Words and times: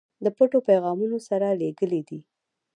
د 0.23 0.25
پټو 0.37 0.59
پیغامونو 0.67 1.17
سره 1.27 1.47
لېږلی 1.61 2.01
دي. 2.09 2.19